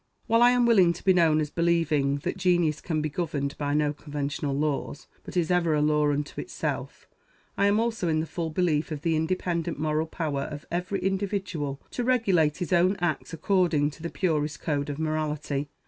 While 0.25 0.41
I 0.41 0.49
am 0.49 0.65
willing 0.65 0.93
to 0.93 1.03
be 1.05 1.13
known 1.13 1.39
as 1.39 1.51
believing 1.51 2.15
that 2.23 2.35
genius 2.35 2.81
can 2.81 3.03
be 3.03 3.09
governed 3.09 3.55
by 3.59 3.75
no 3.75 3.93
conventional 3.93 4.57
laws, 4.57 5.05
but 5.23 5.37
is 5.37 5.51
ever 5.51 5.75
a 5.75 5.81
law 5.83 6.11
unto 6.11 6.41
itself, 6.41 7.07
I 7.55 7.67
am 7.67 7.79
also 7.79 8.07
in 8.07 8.19
the 8.19 8.25
full 8.25 8.49
belief 8.49 8.89
of 8.89 9.03
the 9.03 9.15
independent 9.15 9.77
moral 9.77 10.07
power 10.07 10.47
of 10.49 10.65
every 10.71 11.01
individual 11.01 11.79
to 11.91 12.03
regulate 12.03 12.57
his 12.57 12.73
own 12.73 12.95
acts 12.99 13.31
according 13.31 13.91
to 13.91 14.01
the 14.01 14.09
purest 14.09 14.59
code 14.59 14.89
of 14.89 14.97
morality. 14.97 15.69